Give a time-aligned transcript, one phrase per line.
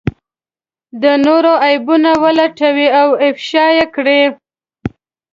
[1.01, 4.21] د نورو عيبونه ولټوي او افشا کړي.